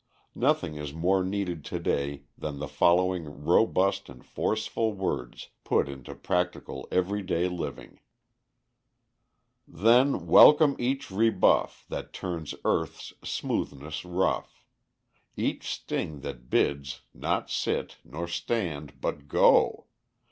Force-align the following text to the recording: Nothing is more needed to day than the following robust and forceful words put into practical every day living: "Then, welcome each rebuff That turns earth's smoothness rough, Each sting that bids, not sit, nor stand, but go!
Nothing 0.33 0.77
is 0.77 0.93
more 0.95 1.23
needed 1.23 1.63
to 1.65 1.77
day 1.77 2.23
than 2.35 2.57
the 2.57 2.67
following 2.67 3.45
robust 3.45 4.09
and 4.09 4.25
forceful 4.25 4.93
words 4.93 5.49
put 5.63 5.87
into 5.87 6.15
practical 6.15 6.87
every 6.91 7.21
day 7.21 7.47
living: 7.47 7.99
"Then, 9.67 10.25
welcome 10.25 10.75
each 10.79 11.11
rebuff 11.11 11.85
That 11.89 12.13
turns 12.13 12.55
earth's 12.65 13.13
smoothness 13.23 14.03
rough, 14.03 14.65
Each 15.37 15.69
sting 15.71 16.21
that 16.21 16.49
bids, 16.49 17.01
not 17.13 17.51
sit, 17.51 17.97
nor 18.03 18.27
stand, 18.27 19.01
but 19.01 19.27
go! 19.27 19.85